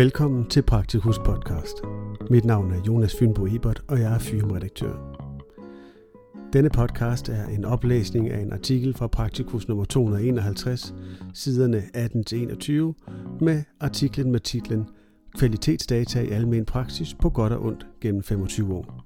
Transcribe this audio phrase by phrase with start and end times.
[0.00, 1.76] Velkommen til Praktikus podcast.
[2.30, 4.92] Mit navn er Jonas Fynbo Ebert, og jeg er firmaredaktør.
[6.52, 10.94] Denne podcast er en oplæsning af en artikel fra Praktikus nummer 251,
[11.34, 14.88] siderne 18-21, med artiklen med titlen
[15.38, 19.04] Kvalitetsdata i almen praksis på godt og ondt gennem 25 år.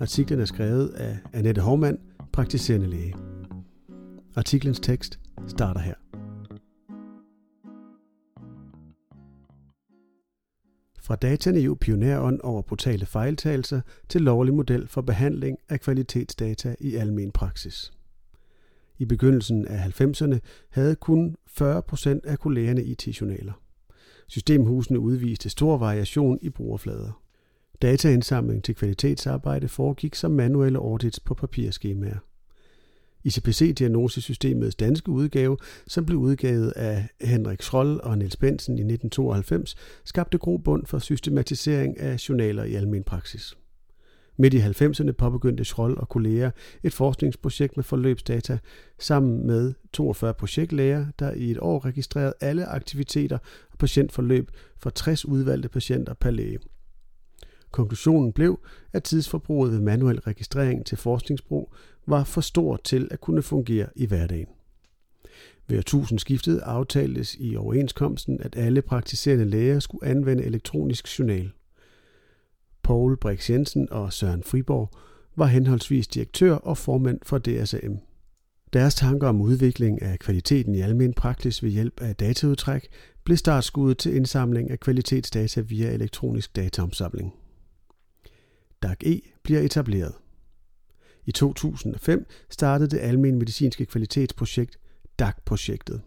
[0.00, 1.98] Artiklen er skrevet af Annette Hovmand,
[2.32, 3.14] praktiserende læge.
[4.36, 6.09] Artiklens tekst starter her.
[11.10, 17.30] Fra datanaiv pionerånd over brutale fejltagelser til lovlig model for behandling af kvalitetsdata i almen
[17.30, 17.92] praksis.
[18.98, 20.38] I begyndelsen af 90'erne
[20.68, 23.52] havde kun 40% af kollegerne IT-journaler.
[24.26, 27.22] Systemhusene udviste stor variation i brugerflader.
[27.82, 32.18] Dataindsamling til kvalitetsarbejde foregik som manuelle audits på papirskemaer.
[33.24, 40.38] ICPC-diagnosesystemets danske udgave, som blev udgivet af Henrik Schroll og Niels Bensen i 1992, skabte
[40.38, 43.56] grobund for systematisering af journaler i almen praksis.
[44.36, 46.50] Midt i 90'erne påbegyndte Schroll og kolleger
[46.82, 48.58] et forskningsprojekt med forløbsdata
[48.98, 53.38] sammen med 42 projektlæger, der i et år registrerede alle aktiviteter
[53.72, 56.58] og patientforløb for 60 udvalgte patienter per læge.
[57.70, 58.60] Konklusionen blev,
[58.92, 61.72] at tidsforbruget ved manuel registrering til forskningsbrug
[62.06, 64.46] var for stort til at kunne fungere i hverdagen.
[65.68, 71.50] Ved skiftet aftaltes i overenskomsten, at alle praktiserende læger skulle anvende elektronisk journal.
[72.82, 74.90] Paul Brix Jensen og Søren Friborg
[75.36, 77.98] var henholdsvis direktør og formand for DSAM.
[78.72, 82.88] Deres tanker om udvikling af kvaliteten i almen praksis ved hjælp af dataudtræk
[83.24, 87.34] blev startskuddet til indsamling af kvalitetsdata via elektronisk dataomsamling.
[88.82, 90.14] DAG-E bliver etableret.
[91.26, 94.78] I 2005 startede det almen medicinske kvalitetsprojekt
[95.18, 96.00] DAG-projektet.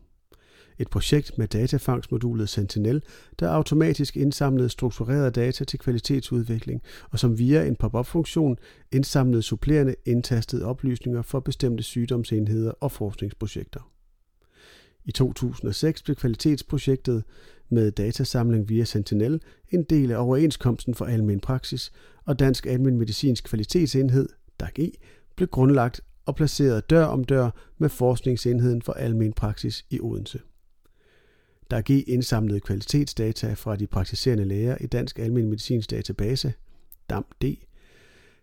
[0.78, 3.04] Et projekt med datafangstmodulet Sentinel,
[3.40, 6.82] der automatisk indsamlede strukturerede data til kvalitetsudvikling,
[7.12, 8.58] og som via en pop-up-funktion
[8.92, 13.93] indsamlede supplerende indtastede oplysninger for bestemte sygdomsenheder og forskningsprojekter.
[15.06, 17.24] I 2006 blev kvalitetsprojektet
[17.70, 21.92] med datasamling via Sentinel en del af overenskomsten for almen praksis,
[22.26, 24.92] og Dansk Almen Medicinsk Kvalitetsenhed, DAG-E,
[25.36, 30.40] blev grundlagt og placeret dør om dør med forskningsenheden for almen praksis i Odense.
[31.72, 36.54] DAG e indsamlede kvalitetsdata fra de praktiserende læger i Dansk Almen Medicinsk Database,
[37.10, 37.56] DAMD.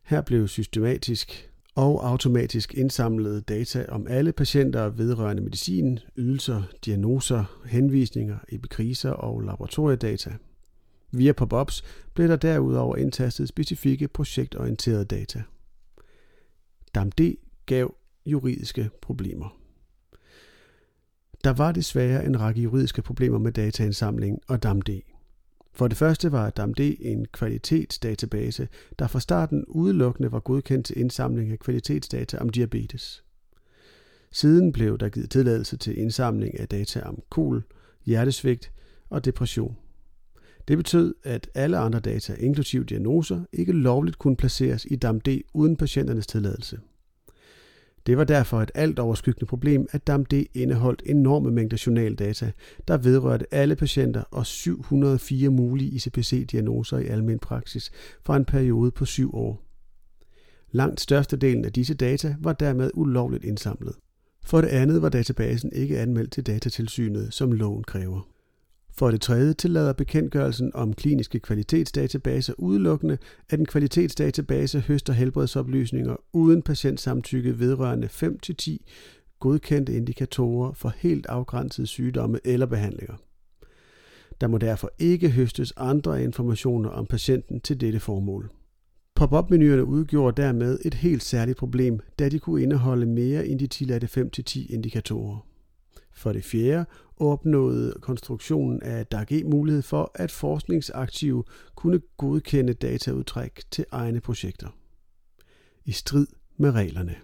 [0.02, 8.38] Her blev systematisk og automatisk indsamlede data om alle patienter vedrørende medicin, ydelser, diagnoser, henvisninger,
[8.48, 10.30] epikriser og laboratoriedata.
[11.12, 11.82] Via pop-ups
[12.14, 15.42] blev der derudover indtastet specifikke projektorienterede data.
[16.94, 17.20] DAMD
[17.66, 17.94] gav
[18.26, 19.56] juridiske problemer.
[21.44, 24.88] Der var desværre en række juridiske problemer med dataindsamling og DAMD.
[25.72, 31.52] For det første var DAMD en kvalitetsdatabase, der fra starten udelukkende var godkendt til indsamling
[31.52, 33.24] af kvalitetsdata om diabetes.
[34.32, 37.62] Siden blev der givet tilladelse til indsamling af data om kol,
[38.06, 38.72] hjertesvigt
[39.10, 39.76] og depression.
[40.68, 45.76] Det betød, at alle andre data, inklusive diagnoser, ikke lovligt kunne placeres i DAMD uden
[45.76, 46.78] patienternes tilladelse.
[48.06, 52.52] Det var derfor et alt overskyggende problem, at DAMD indeholdt enorme mængder journaldata,
[52.88, 57.90] der vedrørte alle patienter og 704 mulige ICPC-diagnoser i almen praksis
[58.24, 59.62] for en periode på syv år.
[60.72, 63.94] Langt størstedelen af disse data var dermed ulovligt indsamlet.
[64.44, 68.28] For det andet var databasen ikke anmeldt til datatilsynet, som loven kræver.
[69.00, 73.18] For det tredje tillader bekendtgørelsen om kliniske kvalitetsdatabaser udelukkende,
[73.50, 78.76] at en kvalitetsdatabase høster helbredsoplysninger uden patientsamtykke vedrørende 5-10
[79.38, 83.14] godkendte indikatorer for helt afgrænsede sygdomme eller behandlinger.
[84.40, 88.50] Der må derfor ikke høstes andre informationer om patienten til dette formål.
[89.14, 94.30] Pop-up-menuerne udgjorde dermed et helt særligt problem, da de kunne indeholde mere end de tilladte
[94.46, 95.49] 5-10 indikatorer.
[96.20, 96.84] For det fjerde
[97.16, 101.44] opnåede konstruktionen af DAG e mulighed for, at forskningsaktive
[101.74, 104.68] kunne godkende dataudtræk til egne projekter.
[105.84, 106.26] I strid
[106.56, 107.14] med reglerne.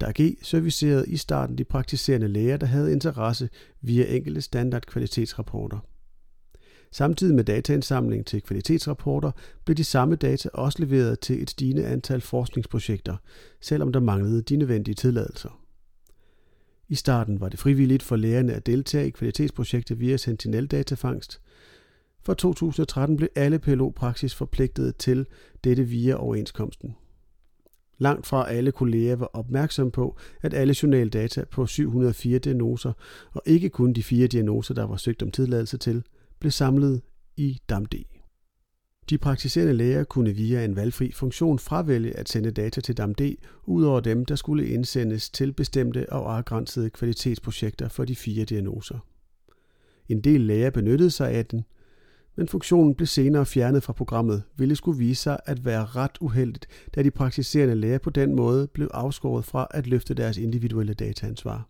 [0.00, 3.48] DAG e servicerede i starten de praktiserende læger, der havde interesse
[3.80, 5.78] via enkelte standardkvalitetsrapporter.
[6.92, 9.30] Samtidig med dataindsamling til kvalitetsrapporter
[9.64, 13.16] blev de samme data også leveret til et stigende antal forskningsprojekter,
[13.60, 15.65] selvom der manglede de nødvendige tilladelser.
[16.88, 21.40] I starten var det frivilligt for lægerne at deltage i kvalitetsprojektet via Sentinel-datafangst.
[22.22, 25.26] For 2013 blev alle PLO-praksis forpligtet til
[25.64, 26.96] dette via overenskomsten.
[27.98, 32.92] Langt fra alle kolleger var opmærksom på, at alle journaldata på 704 diagnoser,
[33.32, 36.02] og ikke kun de fire diagnoser, der var søgt om tilladelse til,
[36.38, 37.02] blev samlet
[37.36, 37.94] i DAMD.
[39.10, 44.00] De praktiserende læger kunne via en valgfri funktion fravælge at sende data til DAMD, udover
[44.00, 48.98] dem, der skulle indsendes til bestemte og afgrænsede kvalitetsprojekter for de fire diagnoser.
[50.08, 51.64] En del læger benyttede sig af den,
[52.36, 56.66] men funktionen blev senere fjernet fra programmet, hvilket skulle vise sig at være ret uheldigt,
[56.94, 61.68] da de praktiserende læger på den måde blev afskåret fra at løfte deres individuelle dataansvar.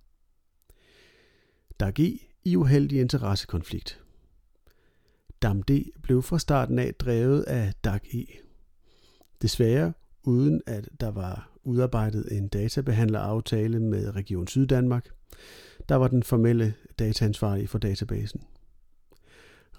[1.80, 1.98] DAG
[2.44, 4.05] i uheldig interessekonflikt.
[5.42, 5.70] DAMD
[6.02, 8.24] blev fra starten af drevet af DAG-E.
[9.42, 9.92] Desværre
[10.24, 15.08] uden at der var udarbejdet en databehandleraftale med Region Syddanmark,
[15.88, 18.40] der var den formelle dataansvarlige for databasen.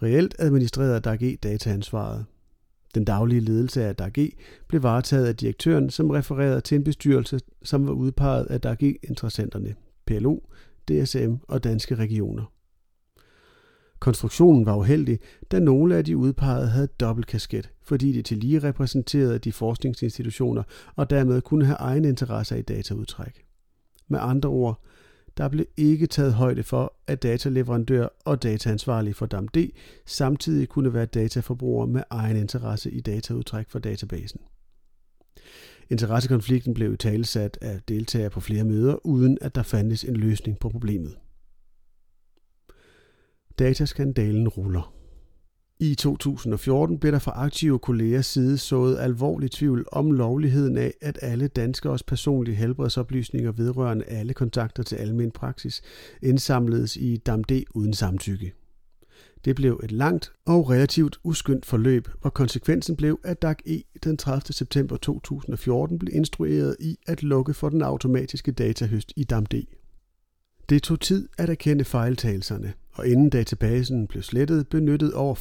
[0.04, 2.26] Reelt administrerede DAG e dataansvaret.
[2.96, 4.30] Den daglige ledelse af DAG e
[4.68, 9.76] blev varetaget af direktøren, som refererede til en bestyrelse, som var udpeget af DAG-interessenterne,
[10.06, 10.40] PLO,
[10.88, 12.57] DSM og danske regioner.
[14.00, 15.20] Konstruktionen var uheldig,
[15.52, 20.64] da nogle af de udpegede havde dobbelt kasket, fordi de til lige repræsenterede de forskningsinstitutioner
[20.96, 23.46] og dermed kunne have egen interesser i dataudtræk.
[24.08, 24.82] Med andre ord,
[25.38, 29.58] der blev ikke taget højde for, at dataleverandør og dataansvarlig for DAMD
[30.06, 34.40] samtidig kunne være dataforbrugere med egen interesse i dataudtræk fra databasen.
[35.90, 40.70] Interessekonflikten blev talesat af deltagere på flere møder, uden at der fandtes en løsning på
[40.70, 41.18] problemet.
[43.60, 44.94] Dataskandalen ruller.
[45.80, 51.20] I 2014 blev der fra aktive kollegers side sået alvorlig tvivl om lovligheden af, at
[51.22, 55.82] alle danskers personlige helbredsoplysninger vedrørende alle kontakter til almen praksis
[56.22, 58.54] indsamledes i DAMD uden samtykke.
[59.46, 64.18] Det blev et langt og relativt uskyndt forløb, hvor konsekvensen blev, at DAG E den
[64.18, 64.54] 30.
[64.54, 69.54] september 2014 blev instrueret i at lukke for den automatiske datahøst i DAMD.
[70.70, 75.36] Det tog tid at erkende fejltagelserne, og inden databasen blev slettet, benyttede over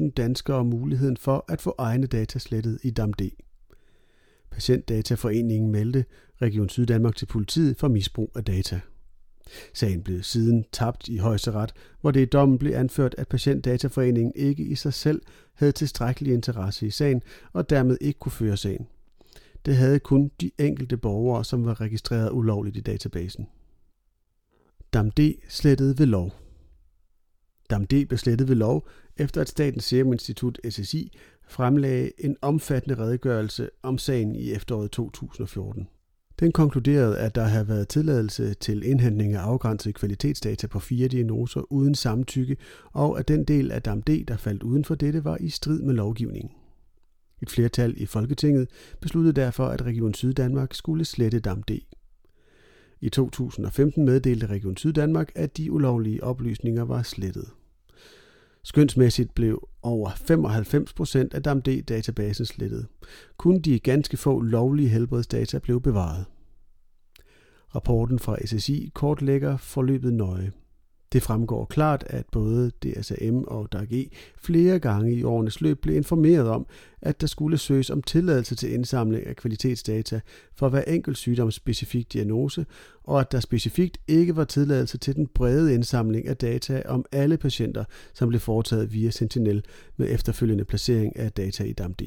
[0.00, 3.30] 40.000 danskere muligheden for at få egne data slettet i DAMD.
[4.50, 6.04] Patientdataforeningen meldte
[6.42, 8.80] Region Syddanmark til politiet for misbrug af data.
[9.74, 14.62] Sagen blev siden tabt i højesteret, hvor det i dommen blev anført, at Patientdataforeningen ikke
[14.62, 15.22] i sig selv
[15.54, 17.22] havde tilstrækkelig interesse i sagen
[17.52, 18.86] og dermed ikke kunne føre sagen.
[19.66, 23.46] Det havde kun de enkelte borgere, som var registreret ulovligt i databasen.
[24.92, 26.45] DAMD slettede ved lov.
[27.70, 31.18] DAMD blev slettet ved lov, efter at Statens Serum Institut SSI
[31.48, 35.88] fremlagde en omfattende redegørelse om sagen i efteråret 2014.
[36.40, 41.72] Den konkluderede, at der havde været tilladelse til indhentning af afgrænset kvalitetsdata på fire diagnoser
[41.72, 42.56] uden samtykke,
[42.92, 45.94] og at den del af DAMD, der faldt uden for dette, var i strid med
[45.94, 46.50] lovgivningen.
[47.42, 48.68] Et flertal i Folketinget
[49.00, 51.70] besluttede derfor, at Region Syddanmark skulle slette DAMD.
[53.00, 57.50] I 2015 meddelte Region Syddanmark, at de ulovlige oplysninger var slettet.
[58.62, 62.86] Skønsmæssigt blev over 95 procent af DAMD-databasen slettet.
[63.36, 66.24] Kun de ganske få lovlige helbredsdata blev bevaret.
[67.74, 70.52] Rapporten fra SSI kortlægger forløbet nøje.
[71.12, 74.08] Det fremgår klart, at både DSM og DAG e
[74.38, 76.66] flere gange i årenes løb blev informeret om,
[77.02, 80.20] at der skulle søges om tilladelse til indsamling af kvalitetsdata
[80.54, 82.66] for hver enkelt sygdomsspecifik diagnose,
[83.04, 87.36] og at der specifikt ikke var tilladelse til den brede indsamling af data om alle
[87.36, 89.64] patienter, som blev foretaget via Sentinel
[89.96, 92.02] med efterfølgende placering af data i DAMD.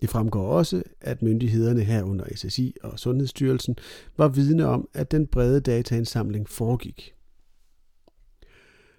[0.00, 3.76] Det fremgår også, at myndighederne herunder SSI og Sundhedsstyrelsen
[4.16, 7.14] var vidne om, at den brede dataindsamling foregik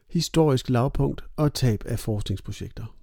[0.10, 2.96] historisk lavpunkt og tab af forskningsprojekter.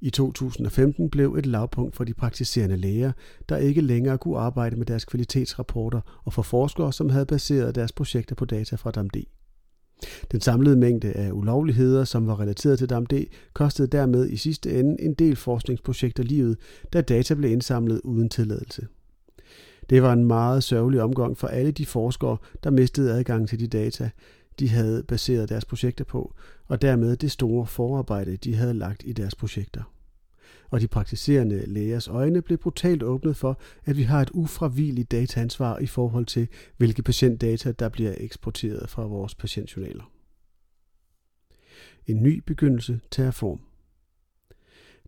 [0.00, 3.12] I 2015 blev et lavpunkt for de praktiserende læger,
[3.48, 7.92] der ikke længere kunne arbejde med deres kvalitetsrapporter og for forskere, som havde baseret deres
[7.92, 9.16] projekter på data fra DAMD.
[10.32, 13.12] Den samlede mængde af ulovligheder, som var relateret til DAMD,
[13.52, 16.58] kostede dermed i sidste ende en del forskningsprojekter livet,
[16.92, 18.86] da data blev indsamlet uden tilladelse.
[19.90, 23.66] Det var en meget sørgelig omgang for alle de forskere, der mistede adgang til de
[23.66, 24.10] data,
[24.58, 26.34] de havde baseret deres projekter på,
[26.66, 29.82] og dermed det store forarbejde, de havde lagt i deres projekter.
[30.70, 35.78] Og de praktiserende lægers øjne blev brutalt åbnet for, at vi har et ufravigeligt dataansvar
[35.78, 40.10] i forhold til, hvilke patientdata, der bliver eksporteret fra vores patientjournaler.
[42.06, 43.60] En ny begyndelse tager form.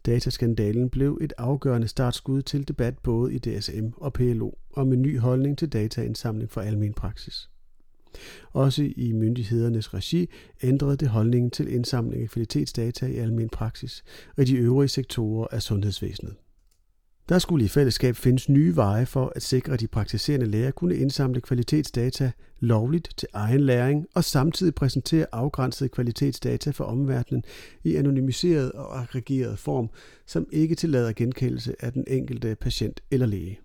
[0.07, 5.19] Dataskandalen blev et afgørende startskud til debat både i DSM og PLO om en ny
[5.19, 7.51] holdning til dataindsamling for almen praksis.
[8.53, 10.29] Også i myndighedernes regi
[10.63, 14.05] ændrede det holdningen til indsamling af kvalitetsdata i almen praksis
[14.37, 16.35] og i de øvrige sektorer af sundhedsvæsenet.
[17.29, 20.97] Der skulle i fællesskab findes nye veje for at sikre, at de praktiserende læger kunne
[20.97, 22.31] indsamle kvalitetsdata
[22.61, 27.45] lovligt til egen læring og samtidig præsentere afgrænsede kvalitetsdata for omverdenen
[27.85, 29.91] i anonymiseret og aggregeret form,
[30.27, 33.61] som ikke tillader genkendelse af den enkelte patient eller læge.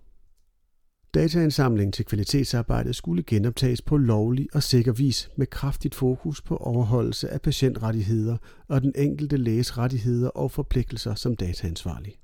[1.14, 7.30] Dataindsamling til kvalitetsarbejdet skulle genoptages på lovlig og sikker vis med kraftigt fokus på overholdelse
[7.30, 8.38] af patientrettigheder
[8.68, 12.16] og den enkelte læges rettigheder og forpligtelser som dataansvarlig.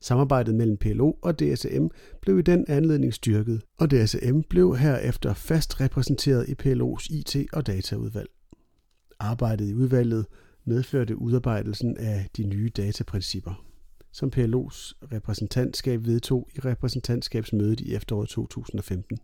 [0.00, 1.86] Samarbejdet mellem PLO og DSM
[2.20, 7.66] blev i den anledning styrket, og DSM blev herefter fast repræsenteret i PLO's IT- og
[7.66, 8.28] dataudvalg.
[9.20, 10.26] Arbejdet i udvalget
[10.66, 13.64] medførte udarbejdelsen af de nye dataprincipper,
[14.12, 19.18] som PLO's repræsentantskab vedtog i repræsentantskabsmødet i efteråret 2015.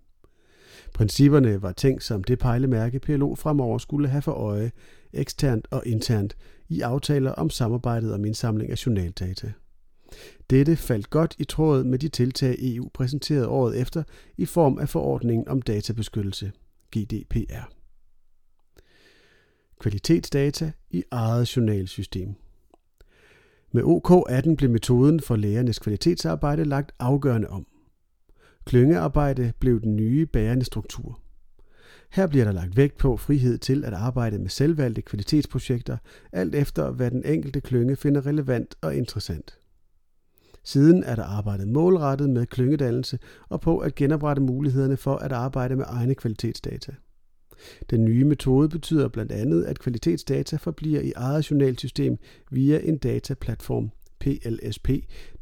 [0.95, 4.73] Principperne var tænkt som det pejlemærke, PLO fremover skulle have for øje,
[5.13, 6.37] eksternt og internt,
[6.69, 9.53] i aftaler om samarbejdet om indsamling af journaldata.
[10.51, 14.03] Dette faldt godt i tråd med de tiltag EU præsenterede året efter
[14.37, 16.53] i form af forordningen om databeskyttelse,
[16.97, 17.73] GDPR.
[19.81, 22.35] Kvalitetsdata i eget journalsystem.
[23.73, 27.67] Med OK18 blev metoden for lærernes kvalitetsarbejde lagt afgørende om.
[28.65, 31.21] Klyngearbejde blev den nye bærende struktur.
[32.11, 35.97] Her bliver der lagt vægt på frihed til at arbejde med selvvalgte kvalitetsprojekter,
[36.33, 39.59] alt efter hvad den enkelte klynge finder relevant og interessant.
[40.65, 45.77] Siden er der arbejdet målrettet med klyngedannelse og på at genoprette mulighederne for at arbejde
[45.77, 46.93] med egne kvalitetsdata.
[47.91, 52.17] Den nye metode betyder blandt andet, at kvalitetsdata forbliver i eget journalsystem
[52.51, 54.89] via en dataplatform, PLSP,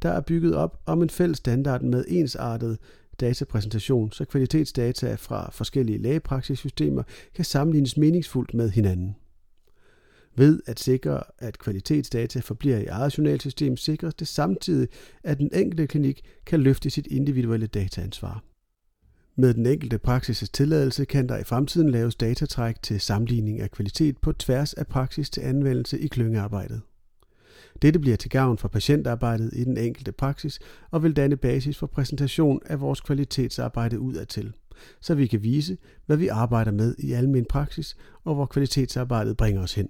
[0.03, 2.79] der er bygget op om en fælles standard med ensartet
[3.21, 7.03] datapræsentation, så kvalitetsdata fra forskellige lægepraksissystemer
[7.35, 9.17] kan sammenlignes meningsfuldt med hinanden.
[10.37, 14.89] Ved at sikre, at kvalitetsdata forbliver i eget journalsystem, sikres det samtidig,
[15.25, 18.45] at den enkelte klinik kan løfte sit individuelle dataansvar.
[19.39, 24.19] Med den enkelte praksis' tilladelse kan der i fremtiden laves datatræk til sammenligning af kvalitet
[24.19, 26.81] på tværs af praksis til anvendelse i klyngearbejdet.
[27.83, 30.59] Dette bliver til gavn for patientarbejdet i den enkelte praksis
[30.91, 34.53] og vil danne basis for præsentation af vores kvalitetsarbejde udadtil,
[35.01, 39.63] så vi kan vise, hvad vi arbejder med i almen praksis og hvor kvalitetsarbejdet bringer
[39.63, 39.89] os hen.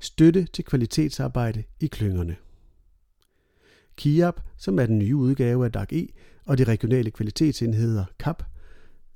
[0.00, 2.36] Støtte til kvalitetsarbejde i klyngerne.
[3.96, 6.06] KIAP, som er den nye udgave af DAG-E,
[6.50, 8.42] og de regionale kvalitetsenheder KAP,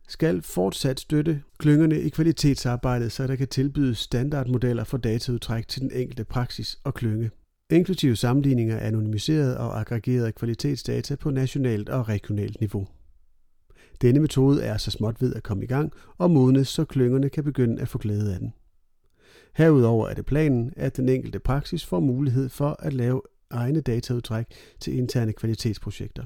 [0.09, 5.91] skal fortsat støtte klyngerne i kvalitetsarbejdet, så der kan tilbydes standardmodeller for dataudtræk til den
[5.93, 7.31] enkelte praksis og klynge,
[7.71, 12.87] inklusive sammenligninger af anonymiseret og aggregeret kvalitetsdata på nationalt og regionalt niveau.
[14.00, 17.45] Denne metode er så småt ved at komme i gang og modnes, så klyngerne kan
[17.45, 18.53] begynde at få glæde af den.
[19.55, 24.47] Herudover er det planen, at den enkelte praksis får mulighed for at lave egne dataudtræk
[24.81, 26.25] til interne kvalitetsprojekter.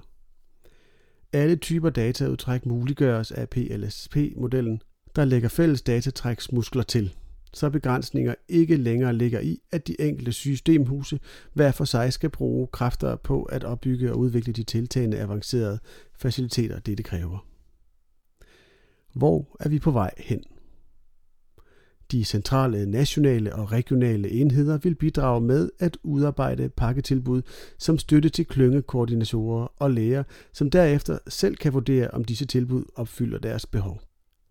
[1.33, 4.83] Alle typer dataudtræk muliggøres af PLSP-modellen,
[5.17, 7.15] der lægger fælles datatræksmuskler til,
[7.55, 11.21] så begrænsninger ikke længere ligger i, at de enkelte systemhuse
[11.53, 15.79] hver for sig skal bruge kræfter på at opbygge og udvikle de tiltagende avancerede
[16.19, 17.47] faciliteter, dette kræver.
[19.15, 20.45] Hvor er vi på vej hen?
[22.13, 27.43] De centrale, nationale og regionale enheder vil bidrage med at udarbejde pakketilbud
[27.79, 30.23] som støtte til klyngekoordinatorer og læger,
[30.53, 34.01] som derefter selv kan vurdere, om disse tilbud opfylder deres behov.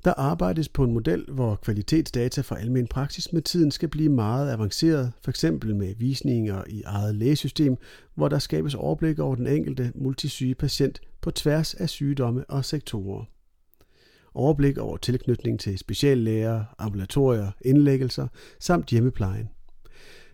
[0.05, 4.51] Der arbejdes på en model, hvor kvalitetsdata fra almen praksis med tiden skal blive meget
[4.51, 5.43] avanceret, f.eks.
[5.43, 7.77] med visninger i eget lægesystem,
[8.15, 13.25] hvor der skabes overblik over den enkelte multisyge patient på tværs af sygdomme og sektorer
[14.37, 18.27] overblik over tilknytning til speciallæger, ambulatorier, indlæggelser
[18.59, 19.49] samt hjemmeplejen.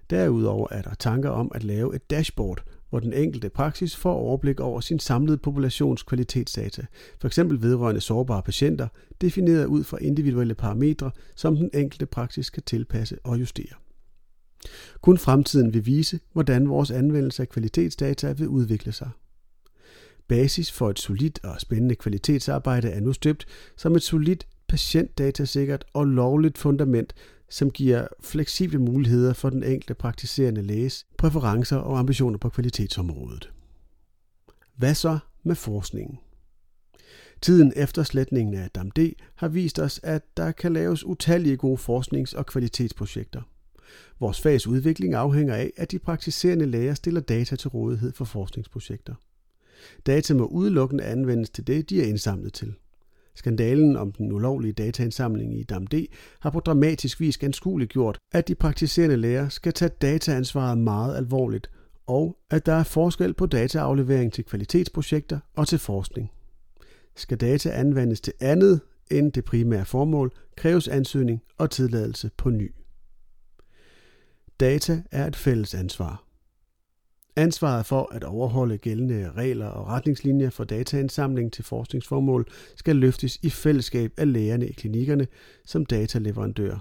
[0.10, 4.60] Derudover er der tanker om at lave et dashboard, hvor den enkelte praksis får overblik
[4.60, 6.86] over sin samlede populations kvalitetsdata,
[7.22, 7.39] f.eks.
[7.39, 8.88] vedrørende sårbare patienter,
[9.22, 13.74] defineret ud fra individuelle parametre, som den enkelte praksis kan tilpasse og justere.
[15.01, 19.10] Kun fremtiden vil vise, hvordan vores anvendelse af kvalitetsdata vil udvikle sig.
[20.27, 23.46] Basis for et solidt og spændende kvalitetsarbejde er nu støbt
[23.77, 27.13] som et solidt, patientdatasikkert og lovligt fundament,
[27.50, 33.51] som giver fleksible muligheder for den enkelte praktiserende læges præferencer og ambitioner på kvalitetsområdet.
[34.75, 36.20] Hvad så med forskningen?
[37.42, 39.00] Tiden efter sletningen af DAMD
[39.36, 43.42] har vist os, at der kan laves utallige gode forsknings- og kvalitetsprojekter.
[44.20, 49.15] Vores fags udvikling afhænger af, at de praktiserende læger stiller data til rådighed for forskningsprojekter.
[50.06, 52.74] Data må udelukkende anvendes til det, de er indsamlet til.
[53.36, 55.94] Skandalen om den ulovlige dataindsamling i DAMD
[56.40, 57.40] har på dramatisk vis
[57.90, 61.70] gjort, at de praktiserende læger skal tage dataansvaret meget alvorligt
[62.08, 66.32] og at der er forskel på dataaflevering til kvalitetsprojekter og til forskning.
[67.16, 72.74] Skal data anvendes til andet end det primære formål, kræves ansøgning og tilladelse på ny.
[74.60, 76.23] Data er et fælles ansvar.
[77.36, 83.50] Ansvaret for at overholde gældende regler og retningslinjer for dataindsamling til forskningsformål skal løftes i
[83.50, 85.28] fællesskab af lægerne i klinikkerne
[85.66, 86.80] som dataleverandører,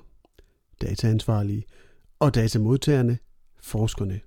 [0.81, 1.65] dataansvarlige
[2.19, 3.19] og datamodtagerne,
[3.61, 4.21] forskerne.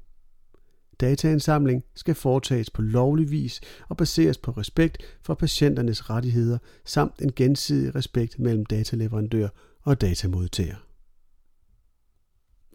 [1.00, 7.32] Dataindsamling skal foretages på lovlig vis og baseres på respekt for patienternes rettigheder samt en
[7.36, 9.48] gensidig respekt mellem dataleverandør
[9.82, 10.76] og datamodtager.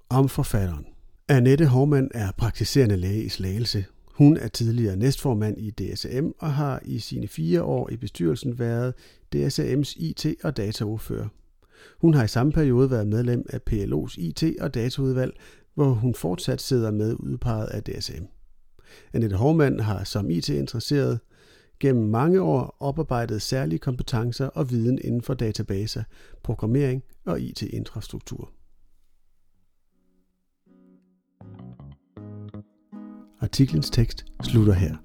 [0.09, 0.87] Om forfatteren
[1.30, 3.84] Annette Hormann er praktiserende læge i Slagelse.
[4.14, 8.94] Hun er tidligere næstformand i DSM og har i sine fire år i bestyrelsen været
[9.37, 11.28] DSM's IT- og dataordfører.
[12.00, 15.32] Hun har i samme periode været medlem af PLO's IT- og dataudvalg,
[15.75, 18.25] hvor hun fortsat sidder med udpeget af DSM.
[19.12, 21.20] Annette Hormann har som IT-interesseret
[21.80, 26.02] gennem mange år oparbejdet særlige kompetencer og viden inden for databaser,
[26.42, 28.50] programmering og IT-infrastruktur.
[33.40, 34.97] Artiklens tekst slutter her.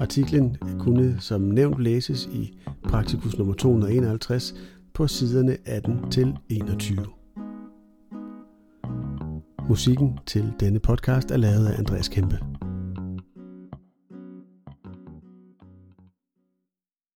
[0.00, 4.54] Artiklen kunne som nævnt læses i Praktikus nummer 251
[4.94, 7.06] på siderne 18 til 21.
[9.68, 12.53] Musikken til denne podcast er lavet af Andreas Kæmpe.